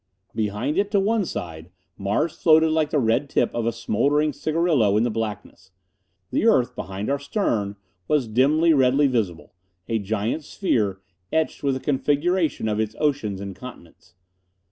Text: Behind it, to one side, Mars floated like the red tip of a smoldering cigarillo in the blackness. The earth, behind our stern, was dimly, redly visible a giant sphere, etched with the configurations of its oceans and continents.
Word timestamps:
Behind 0.33 0.79
it, 0.79 0.89
to 0.89 0.99
one 0.99 1.25
side, 1.25 1.69
Mars 1.95 2.33
floated 2.35 2.71
like 2.71 2.89
the 2.89 2.97
red 2.97 3.29
tip 3.29 3.53
of 3.53 3.67
a 3.67 3.71
smoldering 3.71 4.33
cigarillo 4.33 4.97
in 4.97 5.03
the 5.03 5.11
blackness. 5.11 5.69
The 6.31 6.47
earth, 6.47 6.75
behind 6.75 7.07
our 7.11 7.19
stern, 7.19 7.75
was 8.07 8.27
dimly, 8.27 8.73
redly 8.73 9.05
visible 9.05 9.53
a 9.87 9.99
giant 9.99 10.43
sphere, 10.43 11.01
etched 11.31 11.61
with 11.61 11.75
the 11.75 11.79
configurations 11.79 12.67
of 12.69 12.79
its 12.79 12.95
oceans 12.99 13.39
and 13.39 13.55
continents. 13.55 14.15